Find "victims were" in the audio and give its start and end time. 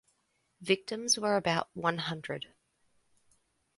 0.61-1.37